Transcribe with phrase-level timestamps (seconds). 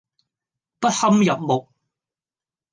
[0.79, 1.69] 不堪入目